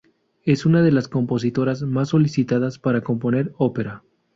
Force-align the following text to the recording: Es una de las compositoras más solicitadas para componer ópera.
Es 0.45 0.65
una 0.65 0.81
de 0.81 0.91
las 0.91 1.07
compositoras 1.07 1.83
más 1.83 2.09
solicitadas 2.09 2.79
para 2.79 3.01
componer 3.01 3.53
ópera. 3.59 4.01